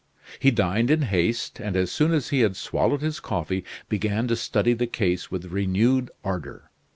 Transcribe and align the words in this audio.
He 0.39 0.49
dined 0.49 0.89
in 0.89 1.03
haste, 1.03 1.59
and 1.59 1.75
as 1.77 1.91
soon 1.91 2.11
as 2.11 2.29
he 2.29 2.39
had 2.39 2.55
swallowed 2.55 3.01
his 3.01 3.19
coffee 3.19 3.63
began 3.87 4.27
to 4.29 4.35
study 4.35 4.73
the 4.73 4.87
case 4.87 5.29
with 5.29 5.51
renewed 5.51 6.09
ardor. 6.23 6.71